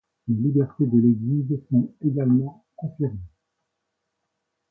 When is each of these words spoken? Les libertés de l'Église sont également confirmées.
Les 0.27 0.33
libertés 0.33 0.87
de 0.87 0.97
l'Église 0.97 1.59
sont 1.69 1.93
également 2.03 2.65
confirmées. 2.75 3.19